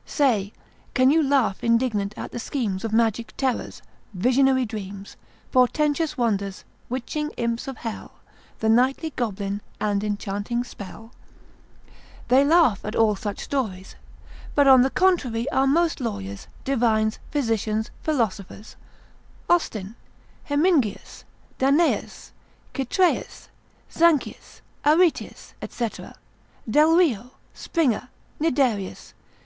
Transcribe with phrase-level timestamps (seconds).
[0.20, 0.52] ———Say,
[0.92, 3.80] can you laugh indignant at the schemes Of magic terrors,
[4.12, 5.16] visionary dreams,
[5.52, 8.12] Portentous wonders, witching imps of Hell,
[8.58, 11.12] The nightly goblin, and enchanting spell?
[12.28, 13.96] They laugh at all such stories;
[14.54, 18.76] but on the contrary are most lawyers, divines, physicians, philosophers,
[19.48, 19.96] Austin,
[20.50, 21.24] Hemingius,
[21.56, 22.32] Danaeus,
[22.74, 23.48] Chytraeus,
[23.90, 25.90] Zanchius, Aretius, &c.
[26.68, 28.94] Delrio, Springer, Niderius, lib.
[28.94, 28.94] 5.
[28.98, 29.44] Fornicar.